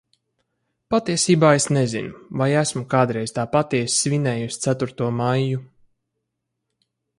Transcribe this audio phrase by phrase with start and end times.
[0.93, 2.13] Patiesībā es nezinu,
[2.43, 5.63] vai esmu kādreiz tā patiesi svinējusi ceturto maiju.